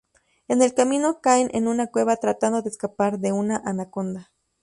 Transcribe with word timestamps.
En 0.47 0.63
el 0.63 0.73
camino 0.73 1.21
caen 1.21 1.51
en 1.53 1.67
una 1.67 1.85
cueva 1.85 2.15
tratando 2.15 2.63
de 2.63 2.69
escapar 2.71 3.19
de 3.19 3.33
una 3.33 3.57
anaconda. 3.63 4.31